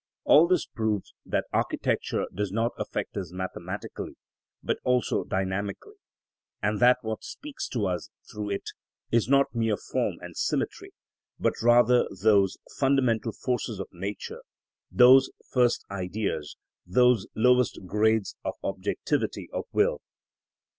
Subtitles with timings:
[0.23, 4.15] All this proves that architecture does not affect us mathematically,
[4.63, 5.93] but also dynamically,
[6.59, 8.63] and that what speaks to us through it,
[9.11, 10.91] is not mere form and symmetry,
[11.39, 14.41] but rather those fundamental forces of nature,
[14.89, 19.99] those first Ideas, those lowest grades of the objectivity of will.